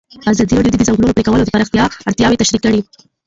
ازادي 0.31 0.53
راډیو 0.57 0.73
د 0.73 0.77
د 0.79 0.83
ځنګلونو 0.87 1.15
پرېکول 1.15 1.39
د 1.41 1.51
پراختیا 1.53 1.83
اړتیاوې 2.09 2.39
تشریح 2.41 2.61
کړي. 2.65 2.79